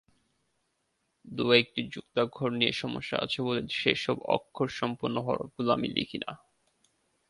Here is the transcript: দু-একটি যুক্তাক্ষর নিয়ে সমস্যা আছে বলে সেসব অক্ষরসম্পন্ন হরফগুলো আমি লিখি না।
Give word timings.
দু-একটি 1.27 1.81
যুক্তাক্ষর 1.93 2.49
নিয়ে 2.51 2.73
সমস্যা 2.73 3.15
আছে 3.17 3.39
বলে 3.41 3.61
সেসব 3.79 4.17
অক্ষরসম্পন্ন 4.27 5.15
হরফগুলো 5.27 5.69
আমি 5.71 5.87
লিখি 5.89 6.17
না। 6.17 6.31